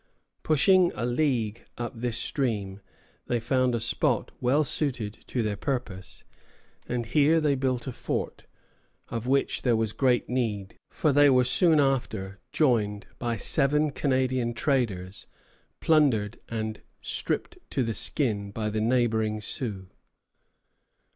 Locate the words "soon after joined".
11.43-13.05